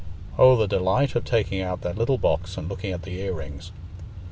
Oh, 0.35 0.55
the 0.55 0.67
delight 0.67 1.13
of 1.13 1.23
taking 1.25 1.61
out 1.61 1.81
that 1.81 1.95
little 1.95 2.17
box 2.17 2.57
and 2.57 2.67
looking 2.67 2.91
at 2.91 3.03
the 3.03 3.21
ear 3.21 3.33
rings! 3.33 3.71